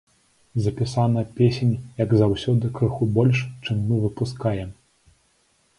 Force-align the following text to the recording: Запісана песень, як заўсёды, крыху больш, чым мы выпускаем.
Запісана 0.67 1.23
песень, 1.39 1.75
як 2.05 2.15
заўсёды, 2.23 2.65
крыху 2.79 3.03
больш, 3.19 3.37
чым 3.67 3.77
мы 3.91 3.95
выпускаем. 4.07 4.69